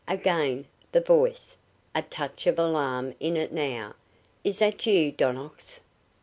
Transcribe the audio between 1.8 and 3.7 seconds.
a touch of alarm in it